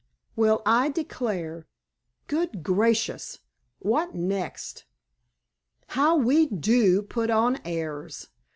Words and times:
"Well, 0.35 0.63
I 0.65 0.89
declare! 0.89 1.67
Good 2.25 2.63
gracious! 2.63 3.37
what 3.77 4.15
next? 4.15 4.85
How 5.89 6.17
we 6.17 6.47
do 6.47 7.03
put 7.03 7.29
on 7.29 7.59
airs! 7.63 8.27